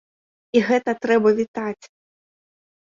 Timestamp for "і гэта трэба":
0.57-1.29